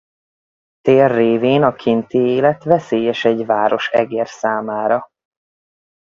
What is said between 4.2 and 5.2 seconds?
számára.